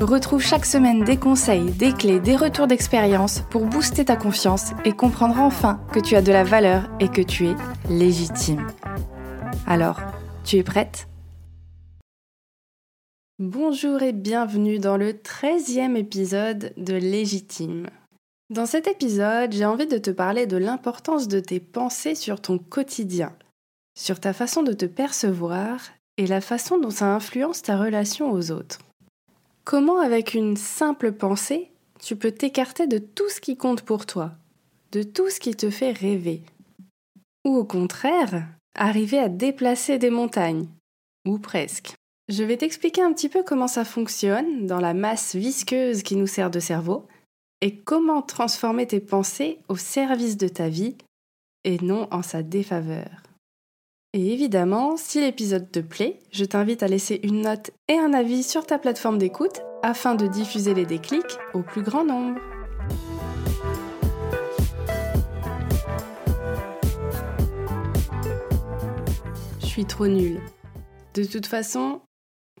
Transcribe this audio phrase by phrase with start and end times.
[0.00, 4.92] Retrouve chaque semaine des conseils, des clés, des retours d'expérience pour booster ta confiance et
[4.92, 7.54] comprendre enfin que tu as de la valeur et que tu es
[7.90, 8.66] légitime.
[9.66, 10.00] Alors,
[10.42, 11.06] tu es prête?
[13.38, 17.86] Bonjour et bienvenue dans le 13e épisode de Légitime.
[18.48, 22.56] Dans cet épisode, j'ai envie de te parler de l'importance de tes pensées sur ton
[22.56, 23.34] quotidien,
[23.94, 25.78] sur ta façon de te percevoir
[26.16, 28.78] et la façon dont ça influence ta relation aux autres.
[29.64, 31.70] Comment avec une simple pensée,
[32.00, 34.32] tu peux t'écarter de tout ce qui compte pour toi,
[34.92, 36.42] de tout ce qui te fait rêver?
[37.44, 40.66] Ou au contraire, arriver à déplacer des montagnes,
[41.26, 41.94] ou presque.
[42.28, 46.26] Je vais t'expliquer un petit peu comment ça fonctionne dans la masse visqueuse qui nous
[46.26, 47.06] sert de cerveau
[47.60, 50.96] et comment transformer tes pensées au service de ta vie
[51.64, 53.22] et non en sa défaveur.
[54.12, 58.42] Et évidemment, si l'épisode te plaît, je t'invite à laisser une note et un avis
[58.42, 62.40] sur ta plateforme d'écoute afin de diffuser les déclics au plus grand nombre.
[69.60, 70.40] Je suis trop nulle.
[71.14, 72.00] De toute façon,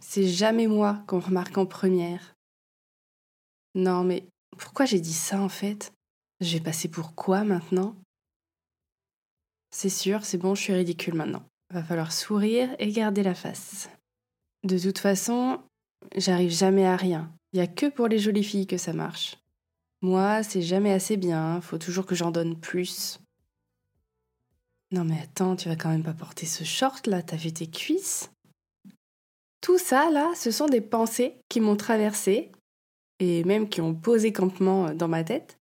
[0.00, 2.36] c'est jamais moi qu'on remarque en première.
[3.74, 5.90] Non mais pourquoi j'ai dit ça en fait?
[6.40, 7.96] Je vais passer pour quoi maintenant?
[9.70, 11.42] C'est sûr, c'est bon, je suis ridicule maintenant.
[11.72, 13.88] Va falloir sourire et garder la face.
[14.64, 15.60] De toute façon,
[16.16, 17.32] j'arrive jamais à rien.
[17.52, 19.36] Il y a que pour les jolies filles que ça marche.
[20.02, 23.20] Moi, c'est jamais assez bien, faut toujours que j'en donne plus.
[24.92, 27.68] Non mais attends, tu vas quand même pas porter ce short là, t'as vu tes
[27.68, 28.30] cuisses?
[29.60, 32.50] Tout ça là, ce sont des pensées qui m'ont traversé
[33.20, 35.58] et même qui ont posé campement dans ma tête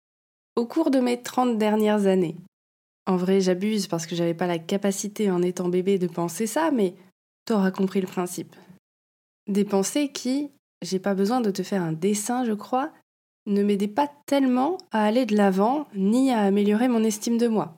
[0.56, 2.36] au cours de mes 30 dernières années.
[3.06, 6.72] En vrai, j'abuse parce que j'avais pas la capacité en étant bébé de penser ça,
[6.72, 6.96] mais
[7.46, 8.56] t'auras compris le principe.
[9.47, 12.92] Des pensées qui, j'ai pas besoin de te faire un dessin, je crois,
[13.46, 17.78] ne m'aidaient pas tellement à aller de l'avant ni à améliorer mon estime de moi,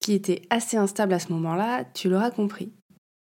[0.00, 2.72] qui était assez instable à ce moment-là, tu l'auras compris.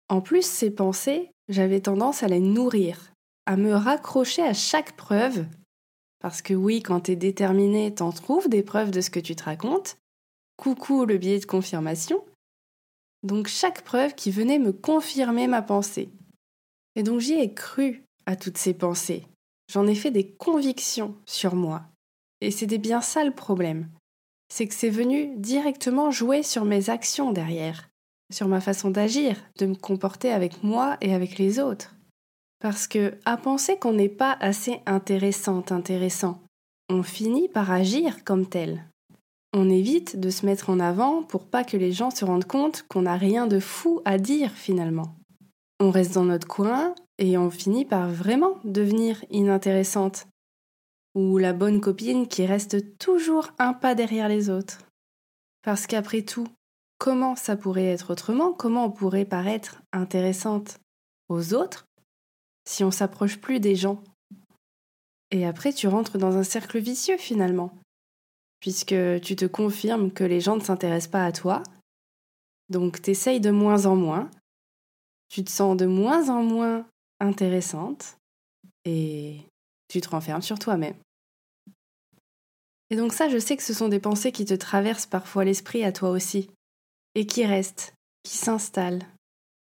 [0.09, 3.13] En plus, ces pensées, j'avais tendance à les nourrir,
[3.47, 5.47] à me raccrocher à chaque preuve,
[6.21, 9.45] parce que oui, quand t'es déterminé, t'en trouves des preuves de ce que tu te
[9.45, 9.99] racontes,
[10.59, 12.23] coucou le biais de confirmation.
[13.23, 16.11] Donc chaque preuve qui venait me confirmer ma pensée.
[16.97, 19.25] Et donc j'y ai cru à toutes ces pensées.
[19.73, 21.83] J'en ai fait des convictions sur moi.
[22.41, 23.89] Et c'était bien ça le problème.
[24.53, 27.89] C'est que c'est venu directement jouer sur mes actions derrière,
[28.33, 31.95] sur ma façon d'agir, de me comporter avec moi et avec les autres.
[32.61, 36.43] Parce que, à penser qu'on n'est pas assez intéressante, intéressant,
[36.89, 38.85] on finit par agir comme tel.
[39.55, 42.85] On évite de se mettre en avant pour pas que les gens se rendent compte
[42.89, 45.17] qu'on n'a rien de fou à dire finalement.
[45.81, 50.27] On reste dans notre coin et on finit par vraiment devenir inintéressante.
[51.15, 54.81] Ou la bonne copine qui reste toujours un pas derrière les autres.
[55.63, 56.47] Parce qu'après tout,
[56.99, 58.53] comment ça pourrait être autrement?
[58.53, 60.79] Comment on pourrait paraître intéressante
[61.29, 61.87] aux autres
[62.67, 64.03] si on s'approche plus des gens?
[65.31, 67.73] Et après, tu rentres dans un cercle vicieux finalement
[68.61, 71.63] puisque tu te confirmes que les gens ne s'intéressent pas à toi.
[72.69, 74.31] Donc t'essayes de moins en moins,
[75.29, 76.87] tu te sens de moins en moins
[77.21, 78.19] intéressante
[78.85, 79.41] et
[79.89, 80.97] tu te renfermes sur toi-même.
[82.91, 85.85] Et donc ça, je sais que ce sont des pensées qui te traversent parfois l'esprit
[85.85, 86.51] à toi aussi,
[87.15, 87.93] et qui restent,
[88.23, 89.05] qui s'installent.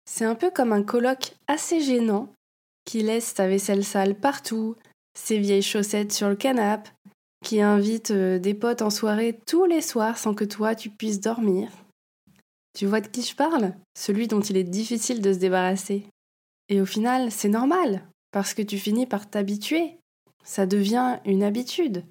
[0.05, 2.29] C'est un peu comme un colloque assez gênant
[2.85, 4.75] qui laisse ta vaisselle sale partout,
[5.13, 6.89] ses vieilles chaussettes sur le canapé,
[7.43, 11.19] qui invite euh, des potes en soirée tous les soirs sans que toi tu puisses
[11.19, 11.69] dormir.
[12.73, 13.75] Tu vois de qui je parle?
[13.95, 16.07] Celui dont il est difficile de se débarrasser.
[16.69, 19.97] Et au final, c'est normal, parce que tu finis par t'habituer.
[20.43, 22.03] Ça devient une habitude.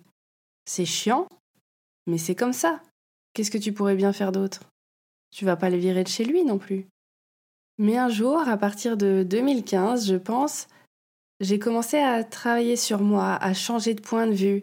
[0.65, 1.27] C'est chiant,
[2.07, 2.81] mais c'est comme ça.
[3.35, 4.61] Qu'est-ce que tu pourrais bien faire d'autre?
[5.33, 6.87] Tu vas pas le virer de chez lui non plus.
[7.79, 10.69] Mais un jour, à partir de 2015, je pense,
[11.41, 14.63] j'ai commencé à travailler sur moi, à changer de point de vue,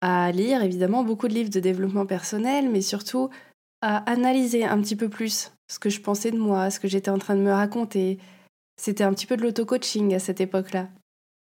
[0.00, 3.30] à lire évidemment beaucoup de livres de développement personnel, mais surtout
[3.82, 7.10] à analyser un petit peu plus ce que je pensais de moi, ce que j'étais
[7.10, 8.18] en train de me raconter.
[8.76, 10.88] C'était un petit peu de l'auto-coaching à cette époque-là.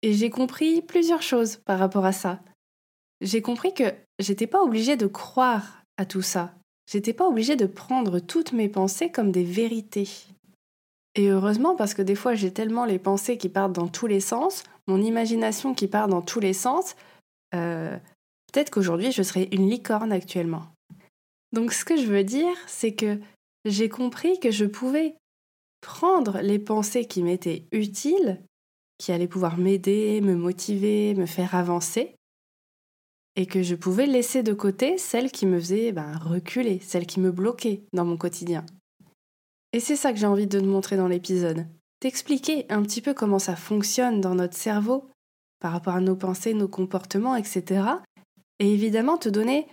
[0.03, 2.41] Et j'ai compris plusieurs choses par rapport à ça.
[3.21, 6.53] J'ai compris que j'étais pas obligée de croire à tout ça.
[6.91, 10.09] J'étais pas obligée de prendre toutes mes pensées comme des vérités.
[11.15, 14.21] Et heureusement, parce que des fois j'ai tellement les pensées qui partent dans tous les
[14.21, 16.97] sens, mon imagination qui part dans tous les sens,
[17.55, 17.97] euh,
[18.55, 20.67] peut-être qu'aujourd'hui je serais une licorne actuellement.
[21.53, 23.19] Donc ce que je veux dire, c'est que
[23.65, 25.17] j'ai compris que je pouvais
[25.81, 28.41] prendre les pensées qui m'étaient utiles,
[28.99, 32.15] qui allaient pouvoir m'aider, me motiver, me faire avancer,
[33.37, 37.21] et que je pouvais laisser de côté celles qui me faisaient ben, reculer, celles qui
[37.21, 38.65] me bloquaient dans mon quotidien.
[39.73, 41.67] Et c'est ça que j'ai envie de te montrer dans l'épisode.
[41.99, 45.09] T'expliquer un petit peu comment ça fonctionne dans notre cerveau
[45.59, 47.83] par rapport à nos pensées, nos comportements, etc.
[48.59, 49.67] Et évidemment te donner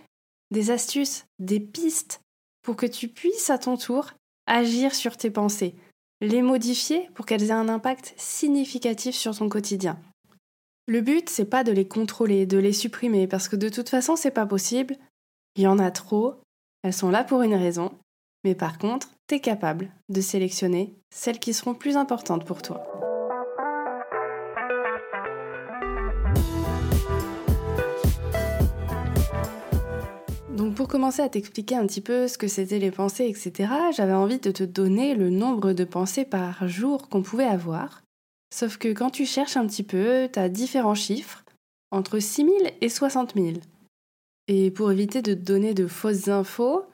[0.50, 2.20] des astuces, des pistes
[2.62, 4.12] pour que tu puisses à ton tour
[4.46, 5.74] agir sur tes pensées,
[6.20, 9.98] les modifier pour qu'elles aient un impact significatif sur ton quotidien.
[10.86, 14.16] Le but, c'est pas de les contrôler, de les supprimer, parce que de toute façon,
[14.16, 14.96] c'est pas possible.
[15.56, 16.34] Il y en a trop,
[16.82, 17.92] elles sont là pour une raison,
[18.44, 23.11] mais par contre, tu es capable de sélectionner celles qui seront plus importantes pour toi.
[30.76, 34.38] Pour commencer à t'expliquer un petit peu ce que c'était les pensées, etc., j'avais envie
[34.38, 38.02] de te donner le nombre de pensées par jour qu'on pouvait avoir.
[38.54, 41.44] Sauf que quand tu cherches un petit peu, tu as différents chiffres,
[41.90, 43.56] entre 6 000 et 60 000.
[44.48, 46.84] Et pour éviter de te donner de fausses infos,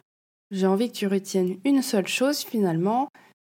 [0.51, 3.09] j'ai envie que tu retiennes une seule chose finalement,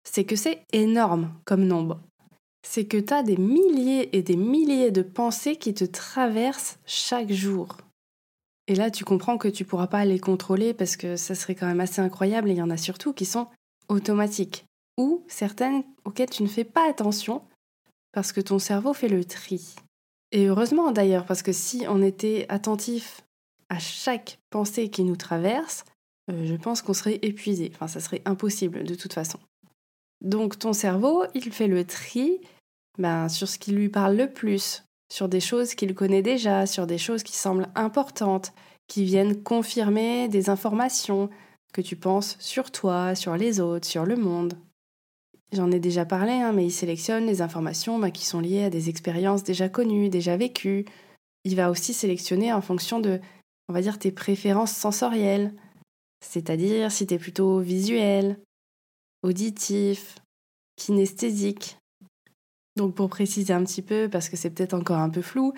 [0.04, 2.00] c'est que c'est énorme comme nombre.
[2.64, 7.32] C'est que tu as des milliers et des milliers de pensées qui te traversent chaque
[7.32, 7.76] jour.
[8.68, 11.66] Et là, tu comprends que tu pourras pas les contrôler parce que ça serait quand
[11.66, 13.48] même assez incroyable et il y en a surtout qui sont
[13.88, 14.66] automatiques
[14.96, 17.42] ou certaines auxquelles tu ne fais pas attention
[18.12, 19.74] parce que ton cerveau fait le tri.
[20.30, 23.22] Et heureusement d'ailleurs, parce que si on était attentif
[23.68, 25.84] à chaque pensée qui nous traverse,
[26.30, 27.70] euh, je pense qu'on serait épuisé.
[27.74, 29.38] Enfin, ça serait impossible de toute façon.
[30.20, 32.40] Donc ton cerveau, il fait le tri
[32.98, 36.86] ben, sur ce qui lui parle le plus, sur des choses qu'il connaît déjà, sur
[36.86, 38.54] des choses qui semblent importantes,
[38.88, 41.28] qui viennent confirmer des informations
[41.74, 44.54] que tu penses sur toi, sur les autres, sur le monde.
[45.52, 48.70] J'en ai déjà parlé, hein, mais il sélectionne les informations ben, qui sont liées à
[48.70, 50.86] des expériences déjà connues, déjà vécues.
[51.44, 53.20] Il va aussi sélectionner en fonction de,
[53.68, 55.52] on va dire, tes préférences sensorielles,
[56.24, 58.38] c'est-à-dire si tu es plutôt visuel,
[59.22, 60.14] auditif,
[60.76, 61.76] kinesthésique.
[62.76, 65.52] Donc pour préciser un petit peu, parce que c'est peut-être encore un peu flou,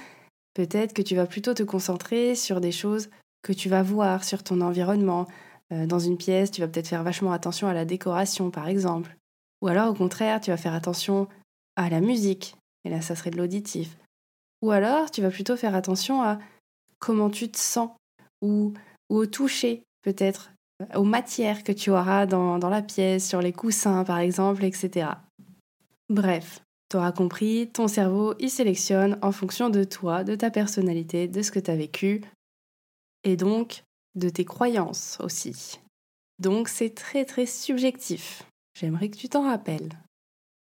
[0.54, 3.08] peut-être que tu vas plutôt te concentrer sur des choses
[3.42, 5.26] que tu vas voir sur ton environnement.
[5.72, 9.16] Euh, dans une pièce, tu vas peut-être faire vachement attention à la décoration, par exemple.
[9.62, 11.28] Ou alors au contraire, tu vas faire attention
[11.76, 13.96] à la musique, et là ça serait de l'auditif.
[14.62, 16.38] Ou alors tu vas plutôt faire attention à
[16.98, 17.90] comment tu te sens,
[18.42, 18.72] ou,
[19.10, 20.50] ou au toucher, peut-être
[20.94, 25.08] aux matières que tu auras dans, la pièce, sur les coussins par exemple, etc.
[26.08, 26.63] Bref,
[26.94, 31.42] tu auras compris, ton cerveau, il sélectionne en fonction de toi, de ta personnalité, de
[31.42, 32.20] ce que tu as vécu,
[33.24, 33.82] et donc
[34.14, 35.80] de tes croyances aussi.
[36.38, 38.44] Donc c'est très très subjectif.
[38.78, 39.88] J'aimerais que tu t'en rappelles.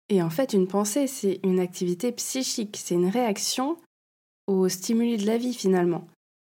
[0.09, 3.77] Et en fait, une pensée, c'est une activité psychique, c'est une réaction
[4.47, 6.07] aux stimuli de la vie finalement.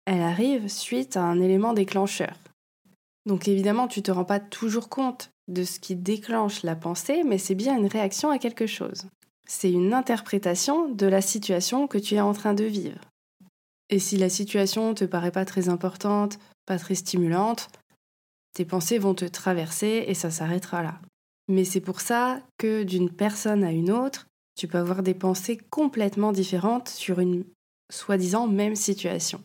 [0.05, 2.37] Elle arrive suite à un élément déclencheur.
[3.25, 7.23] Donc évidemment, tu ne te rends pas toujours compte de ce qui déclenche la pensée,
[7.23, 9.07] mais c'est bien une réaction à quelque chose.
[9.47, 12.99] C'est une interprétation de la situation que tu es en train de vivre.
[13.89, 17.67] Et si la situation te paraît pas très importante, pas très stimulante,
[18.53, 20.99] tes pensées vont te traverser et ça s'arrêtera là.
[21.47, 25.57] Mais c'est pour ça que d'une personne à une autre, tu peux avoir des pensées
[25.69, 27.43] complètement différentes sur une
[27.91, 29.41] soi-disant même situation.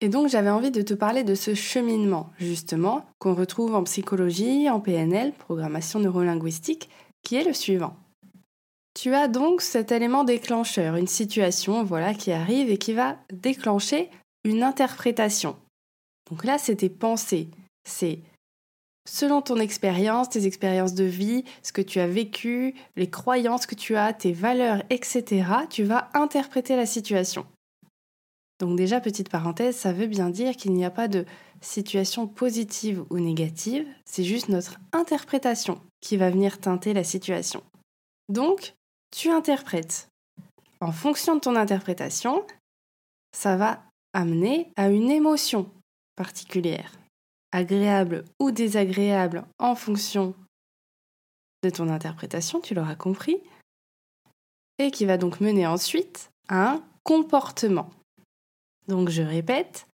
[0.00, 4.68] Et donc j'avais envie de te parler de ce cheminement, justement, qu'on retrouve en psychologie,
[4.70, 6.90] en PNL, programmation neurolinguistique,
[7.22, 7.96] qui est le suivant.
[8.96, 14.08] Tu as donc cet élément déclencheur, une situation voilà qui arrive et qui va déclencher
[14.42, 15.54] une interprétation.
[16.30, 17.50] Donc là, c'est tes pensées,
[17.84, 18.20] c'est
[19.06, 23.74] selon ton expérience, tes expériences de vie, ce que tu as vécu, les croyances que
[23.74, 27.44] tu as, tes valeurs, etc., tu vas interpréter la situation.
[28.60, 31.26] Donc déjà, petite parenthèse, ça veut bien dire qu'il n'y a pas de
[31.60, 37.62] situation positive ou négative, c'est juste notre interprétation qui va venir teinter la situation.
[38.30, 38.74] Donc,
[39.16, 40.08] tu interprètes.
[40.80, 42.46] En fonction de ton interprétation,
[43.32, 43.82] ça va
[44.12, 45.70] amener à une émotion
[46.16, 46.92] particulière,
[47.50, 50.34] agréable ou désagréable en fonction
[51.62, 53.40] de ton interprétation, tu l'auras compris,
[54.78, 57.90] et qui va donc mener ensuite à un comportement.
[58.86, 59.86] Donc je répète,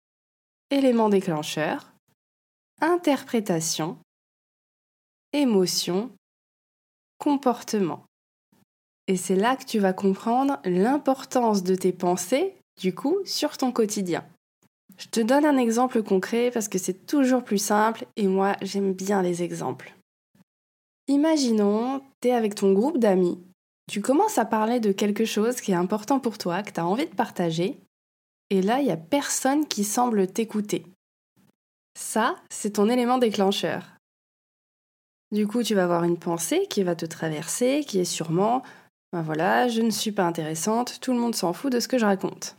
[0.70, 1.92] élément déclencheur,
[2.80, 3.98] interprétation,
[5.32, 6.10] émotion,
[7.18, 8.04] comportement.
[9.12, 13.70] Et c'est là que tu vas comprendre l'importance de tes pensées, du coup, sur ton
[13.70, 14.24] quotidien.
[14.96, 18.94] Je te donne un exemple concret parce que c'est toujours plus simple et moi j'aime
[18.94, 19.94] bien les exemples.
[21.08, 23.38] Imaginons, tu es avec ton groupe d'amis,
[23.86, 26.86] tu commences à parler de quelque chose qui est important pour toi, que tu as
[26.86, 27.76] envie de partager,
[28.48, 30.86] et là il n'y a personne qui semble t'écouter.
[31.98, 33.82] Ça, c'est ton élément déclencheur.
[35.32, 38.62] Du coup, tu vas avoir une pensée qui va te traverser, qui est sûrement
[39.12, 41.98] ben voilà, je ne suis pas intéressante, tout le monde s'en fout de ce que
[41.98, 42.56] je raconte.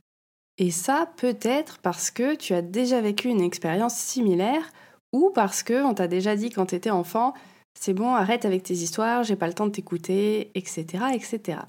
[0.59, 4.71] Et ça peut être parce que tu as déjà vécu une expérience similaire
[5.11, 7.33] ou parce que on t'a déjà dit quand tu étais enfant,
[7.79, 11.59] c'est bon, arrête avec tes histoires, j'ai pas le temps de t'écouter, etc., etc.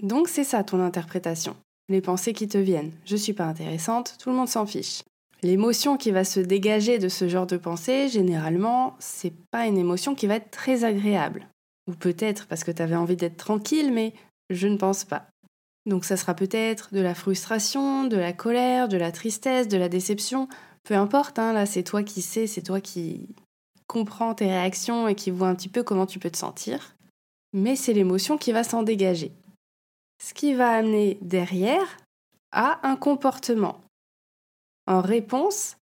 [0.00, 1.56] Donc c'est ça ton interprétation.
[1.88, 2.92] Les pensées qui te viennent.
[3.04, 5.02] Je suis pas intéressante, tout le monde s'en fiche.
[5.42, 10.14] L'émotion qui va se dégager de ce genre de pensée, généralement, c'est pas une émotion
[10.14, 11.48] qui va être très agréable.
[11.90, 14.14] Ou peut-être parce que tu avais envie d'être tranquille, mais
[14.48, 15.26] je ne pense pas.
[15.86, 19.88] Donc ça sera peut-être de la frustration, de la colère, de la tristesse, de la
[19.88, 20.48] déception,
[20.84, 23.28] peu importe, hein, là c'est toi qui sais, c'est toi qui
[23.88, 26.94] comprends tes réactions et qui vois un petit peu comment tu peux te sentir.
[27.52, 29.32] Mais c'est l'émotion qui va s'en dégager.
[30.22, 31.98] Ce qui va amener derrière
[32.52, 33.80] à un comportement
[34.86, 35.76] en réponse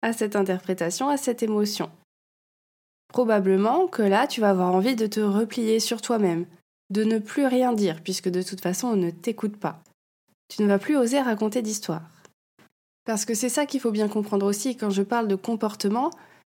[0.00, 1.90] à cette interprétation, à cette émotion.
[3.12, 6.46] Probablement que là, tu vas avoir envie de te replier sur toi-même,
[6.88, 9.82] de ne plus rien dire, puisque de toute façon, on ne t'écoute pas.
[10.48, 12.02] Tu ne vas plus oser raconter d'histoire.
[13.04, 16.10] Parce que c'est ça qu'il faut bien comprendre aussi, quand je parle de comportement,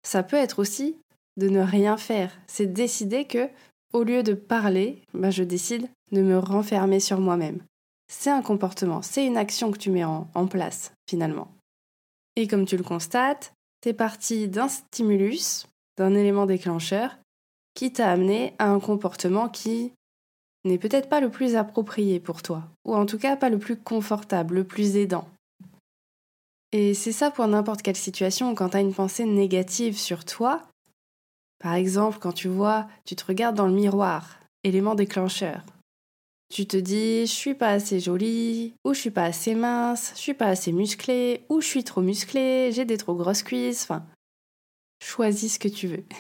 [0.04, 0.96] ça peut être aussi
[1.36, 2.32] de ne rien faire.
[2.48, 3.50] C'est décider que,
[3.92, 7.62] au lieu de parler, bah, je décide de me renfermer sur moi-même.
[8.08, 11.50] C'est un comportement, c'est une action que tu mets en place, finalement.
[12.38, 15.66] Et comme tu le constates, t'es parti d'un stimulus,
[15.98, 17.18] d'un élément déclencheur,
[17.74, 19.92] qui t'a amené à un comportement qui
[20.64, 23.78] n'est peut-être pas le plus approprié pour toi, ou en tout cas pas le plus
[23.78, 25.28] confortable, le plus aidant.
[26.72, 30.64] Et c'est ça pour n'importe quelle situation, quand tu as une pensée négative sur toi,
[31.60, 35.64] par exemple quand tu vois, tu te regardes dans le miroir, élément déclencheur.
[36.54, 40.20] Tu te dis je suis pas assez jolie, ou je suis pas assez mince, je
[40.20, 44.06] suis pas assez musclée, ou je suis trop musclée, j'ai des trop grosses cuisses, enfin,
[45.06, 46.04] choisis ce que tu veux.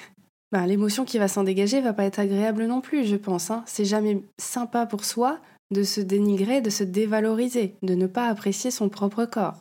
[0.51, 3.51] Ben, l'émotion qui va s'en dégager va pas être agréable non plus, je pense.
[3.51, 3.63] Hein.
[3.65, 8.71] C'est jamais sympa pour soi de se dénigrer, de se dévaloriser, de ne pas apprécier
[8.71, 9.59] son propre corps.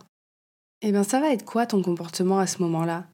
[0.82, 3.06] Eh bien, ça va être quoi ton comportement à ce moment-là?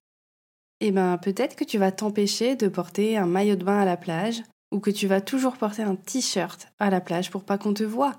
[0.81, 3.97] Eh bien, peut-être que tu vas t'empêcher de porter un maillot de bain à la
[3.97, 7.73] plage, ou que tu vas toujours porter un t-shirt à la plage pour pas qu'on
[7.73, 8.19] te voie.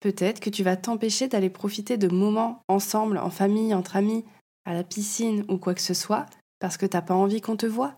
[0.00, 4.24] Peut-être que tu vas t'empêcher d'aller profiter de moments ensemble, en famille, entre amis,
[4.64, 6.26] à la piscine ou quoi que ce soit,
[6.58, 7.96] parce que t'as pas envie qu'on te voie.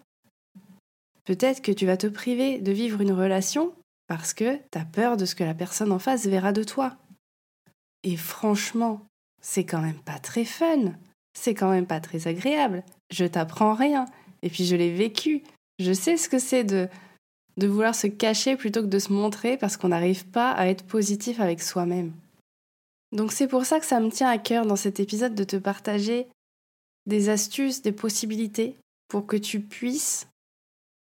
[1.25, 3.73] Peut-être que tu vas te priver de vivre une relation
[4.07, 6.97] parce que tu as peur de ce que la personne en face verra de toi.
[8.02, 9.02] Et franchement,
[9.40, 10.93] c'est quand même pas très fun.
[11.33, 12.83] C'est quand même pas très agréable.
[13.11, 14.07] Je t'apprends rien.
[14.43, 15.43] Et puis je l'ai vécu.
[15.79, 16.88] Je sais ce que c'est de,
[17.57, 20.85] de vouloir se cacher plutôt que de se montrer parce qu'on n'arrive pas à être
[20.85, 22.12] positif avec soi-même.
[23.12, 25.57] Donc c'est pour ça que ça me tient à cœur dans cet épisode de te
[25.57, 26.26] partager
[27.11, 28.76] des astuces, des possibilités
[29.09, 30.29] pour que tu puisses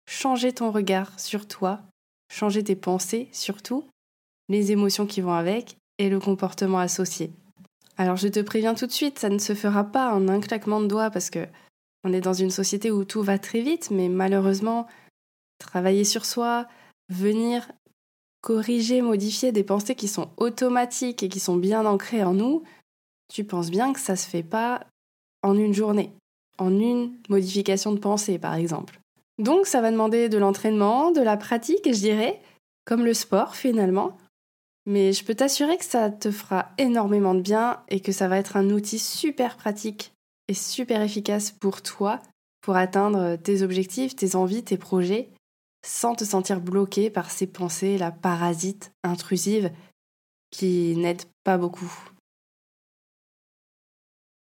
[0.06, 1.80] changer ton regard sur toi,
[2.30, 3.84] changer tes pensées surtout,
[4.50, 7.30] les émotions qui vont avec et le comportement associé.
[7.96, 10.80] Alors je te préviens tout de suite, ça ne se fera pas en un claquement
[10.80, 11.46] de doigts parce que
[12.04, 14.88] on est dans une société où tout va très vite, mais malheureusement,
[15.58, 16.66] travailler sur soi,
[17.08, 17.70] venir
[18.40, 22.64] corriger, modifier des pensées qui sont automatiques et qui sont bien ancrées en nous,
[23.32, 24.84] tu penses bien que ça se fait pas
[25.42, 26.12] en une journée,
[26.58, 29.00] en une modification de pensée par exemple.
[29.38, 32.40] Donc ça va demander de l'entraînement, de la pratique, je dirais,
[32.84, 34.16] comme le sport finalement.
[34.84, 38.38] Mais je peux t'assurer que ça te fera énormément de bien et que ça va
[38.38, 40.12] être un outil super pratique
[40.48, 42.20] et super efficace pour toi
[42.62, 45.28] pour atteindre tes objectifs, tes envies, tes projets,
[45.84, 49.70] sans te sentir bloqué par ces pensées, la parasite intrusive
[50.50, 51.92] qui n'aident pas beaucoup.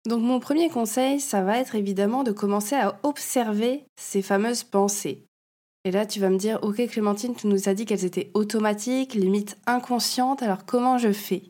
[0.07, 5.25] Donc mon premier conseil, ça va être évidemment de commencer à observer ces fameuses pensées.
[5.83, 9.13] Et là, tu vas me dire, ok Clémentine, tu nous as dit qu'elles étaient automatiques,
[9.13, 11.43] limite inconscientes, alors comment je fais?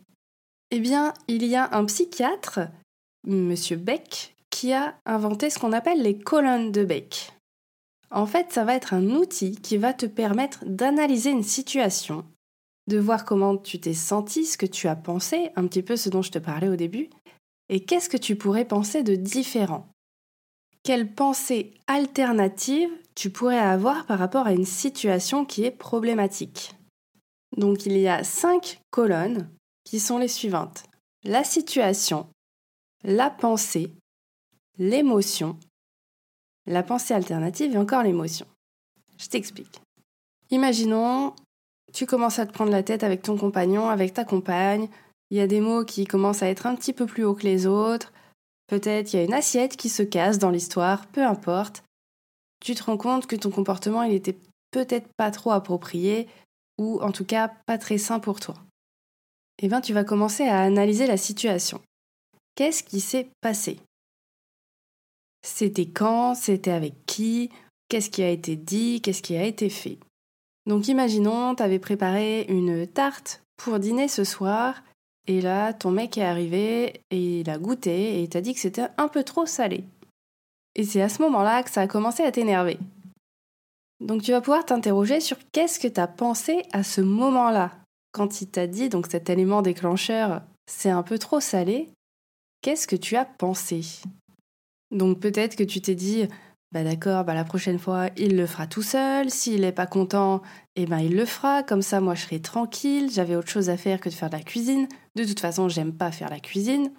[0.71, 2.61] Eh bien, il y a un psychiatre,
[3.27, 7.33] Monsieur Beck, qui a inventé ce qu'on appelle les colonnes de Beck.
[8.09, 12.25] En fait, ça va être un outil qui va te permettre d'analyser une situation,
[12.87, 16.09] de voir comment tu t'es senti, ce que tu as pensé, un petit peu ce
[16.09, 17.09] dont je te parlais au début,
[17.71, 19.87] et qu'est-ce que tu pourrais penser de différent?
[20.83, 26.75] Quelle pensée alternative tu pourrais avoir par rapport à une situation qui est problématique?
[27.55, 29.49] Donc il y a cinq colonnes
[29.85, 30.83] qui sont les suivantes.
[31.23, 32.27] La situation,
[33.03, 33.93] la pensée,
[34.77, 35.57] l'émotion,
[36.65, 38.47] la pensée alternative et encore l'émotion.
[39.17, 39.81] Je t'explique.
[40.49, 41.33] Imaginons,
[41.93, 44.89] tu commences à te prendre la tête avec ton compagnon, avec ta compagne,
[45.31, 47.43] il y a des mots qui commencent à être un petit peu plus hauts que
[47.43, 48.11] les autres,
[48.67, 51.83] peut-être il y a une assiette qui se casse dans l'histoire, peu importe.
[52.59, 54.37] Tu te rends compte que ton comportement, il était
[54.71, 56.27] peut-être pas trop approprié,
[56.77, 58.55] ou en tout cas pas très sain pour toi.
[59.61, 61.81] Eh bien, tu vas commencer à analyser la situation.
[62.55, 63.79] Qu'est-ce qui s'est passé?
[65.43, 66.35] C'était quand?
[66.35, 67.49] C'était avec qui?
[67.87, 69.01] Qu'est-ce qui a été dit?
[69.01, 69.97] Qu'est-ce qui a été fait?
[70.65, 74.83] Donc imaginons, tu avais préparé une tarte pour dîner ce soir,
[75.27, 78.87] et là, ton mec est arrivé et il a goûté et t'a dit que c'était
[78.97, 79.83] un peu trop salé.
[80.75, 82.79] Et c'est à ce moment-là que ça a commencé à t'énerver.
[83.99, 87.71] Donc tu vas pouvoir t'interroger sur qu'est-ce que tu as pensé à ce moment-là.
[88.13, 91.89] Quand il t'a dit, donc cet élément déclencheur, c'est un peu trop salé,
[92.61, 93.81] qu'est-ce que tu as pensé?
[94.89, 96.27] Donc peut-être que tu t'es dit,
[96.71, 100.41] bah d'accord, bah la prochaine fois, il le fera tout seul, s'il n'est pas content,
[100.77, 103.75] eh ben il le fera, comme ça moi je serai tranquille, j'avais autre chose à
[103.75, 106.91] faire que de faire de la cuisine, de toute façon j'aime pas faire la cuisine,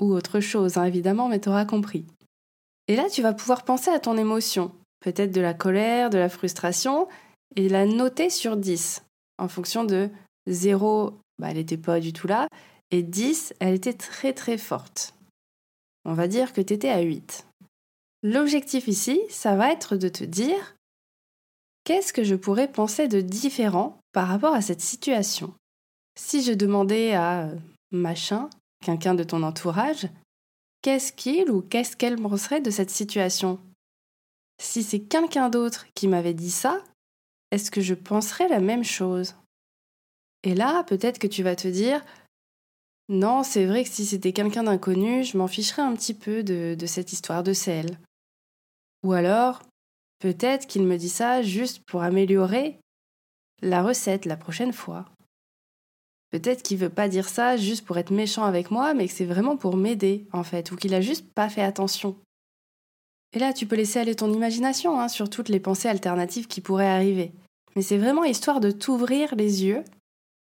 [0.00, 2.04] ou autre chose, hein, évidemment, mais tu auras compris.
[2.88, 6.28] Et là tu vas pouvoir penser à ton émotion, peut-être de la colère, de la
[6.28, 7.08] frustration,
[7.56, 9.02] et la noter sur 10,
[9.38, 10.10] en fonction de
[10.46, 12.48] 0, bah, elle n'était pas du tout là,
[12.90, 15.14] et 10, elle était très très forte.
[16.04, 17.47] On va dire que tu étais à 8.
[18.22, 20.76] L'objectif ici, ça va être de te dire
[21.84, 25.54] qu'est-ce que je pourrais penser de différent par rapport à cette situation?
[26.16, 27.56] Si je demandais à euh,
[27.92, 28.50] machin,
[28.84, 30.08] quelqu'un de ton entourage,
[30.82, 33.60] qu'est-ce qu'il ou qu'est-ce qu'elle penserait de cette situation?
[34.60, 36.82] Si c'est quelqu'un d'autre qui m'avait dit ça,
[37.52, 39.36] est-ce que je penserais la même chose?
[40.42, 42.04] Et là, peut-être que tu vas te dire,
[43.08, 46.74] non, c'est vrai que si c'était quelqu'un d'inconnu, je m'en ficherais un petit peu de,
[46.78, 47.98] de cette histoire de sel.
[49.04, 49.62] Ou alors,
[50.18, 52.78] peut-être qu'il me dit ça juste pour améliorer
[53.62, 55.04] la recette la prochaine fois.
[56.30, 59.24] Peut-être qu'il veut pas dire ça juste pour être méchant avec moi, mais que c'est
[59.24, 62.16] vraiment pour m'aider, en fait, ou qu'il a juste pas fait attention.
[63.32, 66.60] Et là, tu peux laisser aller ton imagination hein, sur toutes les pensées alternatives qui
[66.60, 67.32] pourraient arriver.
[67.76, 69.84] Mais c'est vraiment histoire de t'ouvrir les yeux,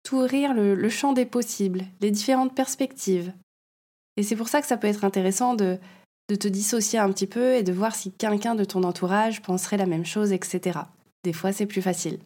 [0.02, 3.32] t'ouvrir le, le champ des possibles, les différentes perspectives.
[4.16, 5.78] Et c'est pour ça que ça peut être intéressant de,
[6.28, 9.76] de te dissocier un petit peu et de voir si quelqu'un de ton entourage penserait
[9.78, 10.80] la même chose, etc.
[11.24, 12.18] Des fois, c'est plus facile.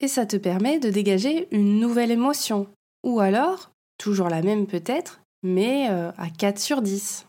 [0.00, 2.68] Et ça te permet de dégager une nouvelle émotion.
[3.04, 7.26] Ou alors, toujours la même peut-être, mais euh, à 4 sur 10.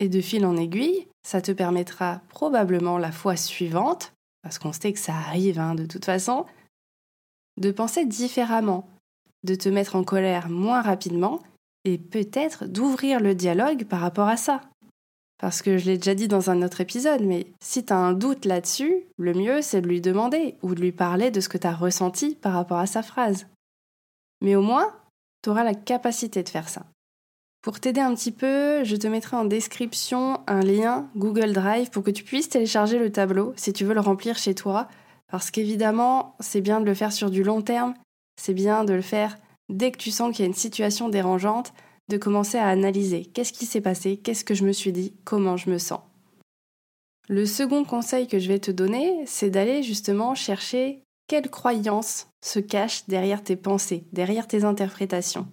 [0.00, 4.92] Et de fil en aiguille, ça te permettra probablement la fois suivante, parce qu'on sait
[4.92, 6.46] que ça arrive hein, de toute façon,
[7.58, 8.88] de penser différemment,
[9.44, 11.40] de te mettre en colère moins rapidement
[11.84, 14.62] et peut-être d'ouvrir le dialogue par rapport à ça.
[15.40, 18.12] Parce que je l'ai déjà dit dans un autre épisode, mais si tu as un
[18.12, 21.56] doute là-dessus, le mieux c'est de lui demander ou de lui parler de ce que
[21.56, 23.46] tu as ressenti par rapport à sa phrase.
[24.42, 24.94] Mais au moins,
[25.42, 26.84] tu auras la capacité de faire ça.
[27.62, 32.02] Pour t'aider un petit peu, je te mettrai en description un lien Google Drive pour
[32.02, 34.88] que tu puisses télécharger le tableau si tu veux le remplir chez toi.
[35.30, 37.94] Parce qu'évidemment, c'est bien de le faire sur du long terme,
[38.36, 39.36] c'est bien de le faire
[39.70, 41.72] dès que tu sens qu'il y a une situation dérangeante,
[42.10, 45.56] de commencer à analyser qu'est-ce qui s'est passé, qu'est-ce que je me suis dit, comment
[45.56, 46.00] je me sens.
[47.28, 52.58] Le second conseil que je vais te donner, c'est d'aller justement chercher quelles croyances se
[52.58, 55.46] cachent derrière tes pensées, derrière tes interprétations.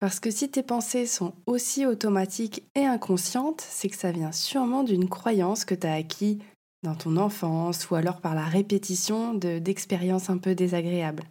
[0.00, 4.82] Parce que si tes pensées sont aussi automatiques et inconscientes, c'est que ça vient sûrement
[4.82, 6.40] d'une croyance que tu as acquis
[6.82, 11.24] dans ton enfance ou alors par la répétition d'expériences un peu désagréables.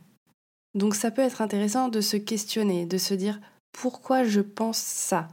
[0.75, 3.39] Donc ça peut être intéressant de se questionner, de se dire
[3.79, 5.27] pourquoi je pense ça,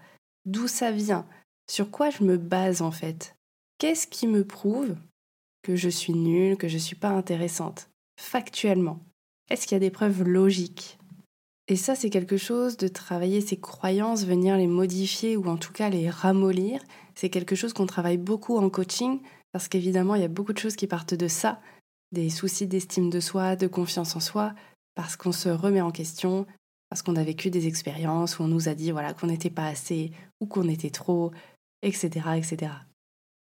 [0.45, 1.27] d'où ça vient,
[1.71, 3.35] sur quoi je me base en fait?
[3.79, 4.97] Qu'est-ce qui me prouve
[5.63, 7.89] que je suis nulle, que je ne suis pas intéressante,
[8.21, 9.01] factuellement
[9.51, 10.99] Est-ce qu'il y a des preuves logiques?
[11.69, 15.73] Et ça, c'est quelque chose de travailler ses croyances, venir les modifier ou en tout
[15.73, 16.83] cas les ramollir.
[17.15, 19.21] C'est quelque chose qu'on travaille beaucoup en coaching
[19.53, 21.63] parce qu'évidemment, il y a beaucoup de choses qui partent de ça,
[22.13, 24.53] des soucis d'estime de soi, de confiance en soi,
[24.95, 26.47] parce qu'on se remet en question,
[26.89, 29.67] parce qu'on a vécu des expériences où on nous a dit voilà qu'on n'était pas
[29.67, 31.33] assez ou qu'on était trop,
[31.83, 32.73] etc., etc.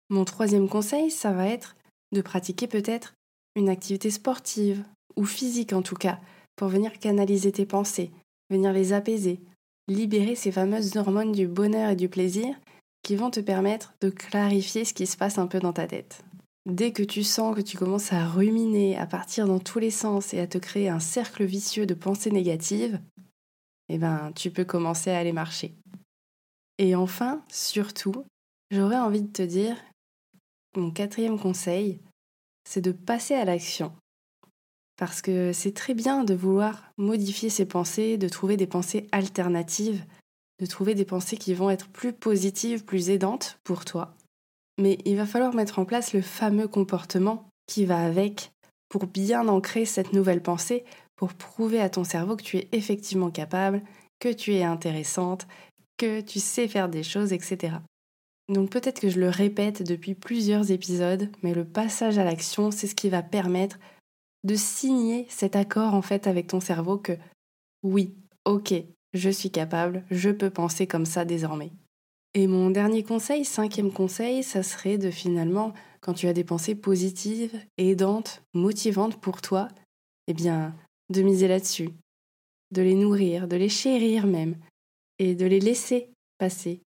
[0.09, 1.76] Mon troisième conseil, ça va être
[2.12, 3.14] de pratiquer peut-être
[3.57, 4.85] une activité sportive
[5.16, 6.18] ou physique en tout cas
[6.57, 8.11] pour venir canaliser tes pensées,
[8.50, 9.40] venir les apaiser,
[9.88, 12.55] libérer ces fameuses hormones du bonheur et du plaisir
[13.03, 16.22] qui vont te permettre de clarifier ce qui se passe un peu dans ta tête.
[16.66, 20.35] Dès que tu sens que tu commences à ruminer, à partir dans tous les sens
[20.35, 23.00] et à te créer un cercle vicieux de pensées négatives,
[23.90, 25.74] eh ben, tu peux commencer à aller marcher.
[26.79, 28.24] Et enfin, surtout,
[28.70, 29.76] j'aurais envie de te dire,
[30.76, 32.00] mon quatrième conseil,
[32.64, 33.92] c'est de passer à l'action.
[34.96, 40.05] Parce que c'est très bien de vouloir modifier ses pensées, de trouver des pensées alternatives,
[40.61, 44.14] de trouver des pensées qui vont être plus positives, plus aidantes pour toi.
[44.79, 48.53] Mais il va falloir mettre en place le fameux comportement qui va avec
[48.88, 50.85] pour bien ancrer cette nouvelle pensée,
[51.21, 53.83] pour prouver à ton cerveau que tu es effectivement capable,
[54.21, 55.47] que tu es intéressante,
[55.99, 57.75] que tu sais faire des choses, etc.
[58.49, 62.87] Donc peut-être que je le répète depuis plusieurs épisodes, mais le passage à l'action, c'est
[62.87, 63.79] ce qui va permettre
[64.45, 67.13] de signer cet accord en fait avec ton cerveau que
[67.83, 68.15] oui,
[68.47, 68.73] ok,
[69.13, 71.71] je suis capable, je peux penser comme ça désormais.
[72.33, 76.75] Et mon dernier conseil, cinquième conseil, ça serait de finalement, quand tu as des pensées
[76.75, 79.69] positives, aidantes, motivantes pour toi,
[80.27, 80.75] eh bien,
[81.11, 81.90] de miser là-dessus,
[82.70, 84.57] de les nourrir, de les chérir même,
[85.18, 86.81] et de les laisser passer,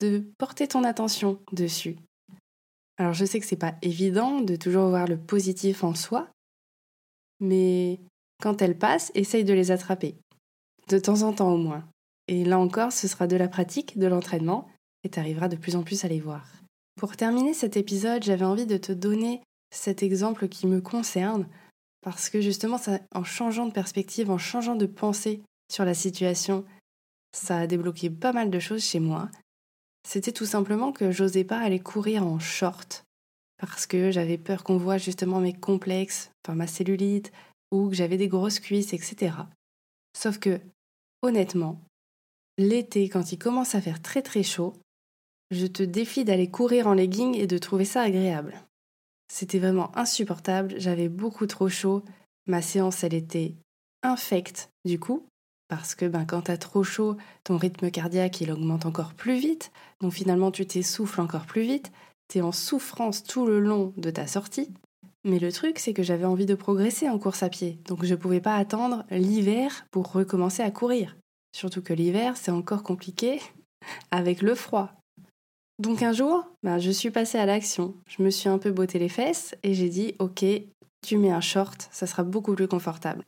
[0.00, 1.96] de porter ton attention dessus.
[2.96, 6.28] Alors je sais que c'est pas évident de toujours voir le positif en soi,
[7.40, 7.98] mais
[8.40, 10.14] quand elles passent, essaye de les attraper.
[10.88, 11.84] De temps en temps au moins.
[12.28, 14.68] Et là encore, ce sera de la pratique, de l'entraînement,
[15.02, 16.46] et tu arriveras de plus en plus à les voir.
[16.96, 21.48] Pour terminer cet épisode, j'avais envie de te donner cet exemple qui me concerne,
[22.04, 22.78] parce que justement,
[23.14, 25.40] en changeant de perspective, en changeant de pensée
[25.72, 26.66] sur la situation,
[27.32, 29.30] ça a débloqué pas mal de choses chez moi.
[30.06, 33.04] C'était tout simplement que j'osais pas aller courir en short
[33.56, 37.32] parce que j'avais peur qu'on voit justement mes complexes, enfin ma cellulite,
[37.72, 39.36] ou que j'avais des grosses cuisses, etc.
[40.14, 40.60] Sauf que,
[41.22, 41.80] honnêtement,
[42.58, 44.74] l'été, quand il commence à faire très très chaud,
[45.50, 48.60] je te défie d'aller courir en legging et de trouver ça agréable.
[49.28, 52.02] C'était vraiment insupportable, j'avais beaucoup trop chaud,
[52.46, 53.54] ma séance elle était
[54.02, 55.26] infecte du coup,
[55.68, 59.72] parce que ben, quand t'as trop chaud, ton rythme cardiaque il augmente encore plus vite,
[60.00, 61.90] donc finalement tu t'essouffles encore plus vite,
[62.28, 64.70] t'es en souffrance tout le long de ta sortie.
[65.26, 68.12] Mais le truc, c'est que j'avais envie de progresser en course à pied, donc je
[68.12, 71.16] ne pouvais pas attendre l'hiver pour recommencer à courir.
[71.52, 73.40] Surtout que l'hiver, c'est encore compliqué
[74.10, 74.92] avec le froid.
[75.78, 77.94] Donc un jour, ben, je suis passée à l'action.
[78.06, 80.44] Je me suis un peu botté les fesses et j'ai dit Ok,
[81.06, 83.24] tu mets un short, ça sera beaucoup plus confortable.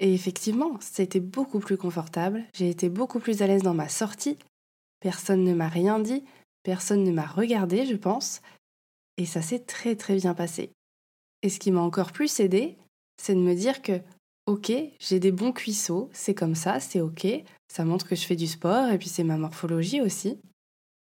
[0.00, 4.36] Et effectivement, c'était beaucoup plus confortable, j'ai été beaucoup plus à l'aise dans ma sortie,
[5.00, 6.24] personne ne m'a rien dit,
[6.62, 8.40] Personne ne m'a regardé, je pense,
[9.16, 10.70] et ça s'est très très bien passé.
[11.42, 12.76] Et ce qui m'a encore plus aidé,
[13.16, 14.00] c'est de me dire que,
[14.46, 17.26] ok, j'ai des bons cuisseaux, c'est comme ça, c'est ok,
[17.68, 20.38] ça montre que je fais du sport, et puis c'est ma morphologie aussi.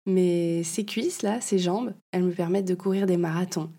[0.08, 3.70] Mais ces cuisses-là, ces jambes, elles me permettent de courir des marathons.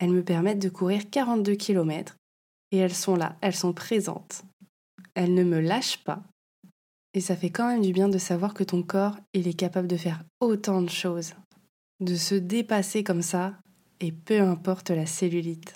[0.00, 2.16] Elles me permettent de courir 42 km.
[2.72, 4.42] Et elles sont là, elles sont présentes.
[5.14, 6.24] Elles ne me lâchent pas.
[7.14, 9.86] Et ça fait quand même du bien de savoir que ton corps, il est capable
[9.86, 11.34] de faire autant de choses,
[12.00, 13.54] de se dépasser comme ça,
[14.00, 15.74] et peu importe la cellulite.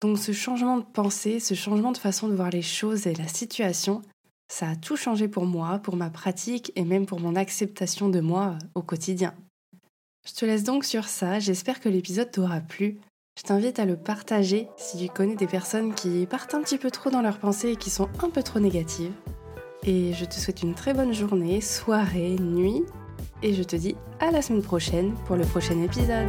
[0.00, 3.28] Donc ce changement de pensée, ce changement de façon de voir les choses et la
[3.28, 4.02] situation,
[4.52, 8.20] ça a tout changé pour moi, pour ma pratique et même pour mon acceptation de
[8.20, 9.32] moi au quotidien.
[10.26, 12.98] Je te laisse donc sur ça, j'espère que l'épisode t'aura plu.
[13.38, 16.90] Je t'invite à le partager si tu connais des personnes qui partent un petit peu
[16.90, 19.14] trop dans leurs pensées et qui sont un peu trop négatives.
[19.84, 22.82] Et je te souhaite une très bonne journée, soirée, nuit.
[23.42, 26.28] Et je te dis à la semaine prochaine pour le prochain épisode.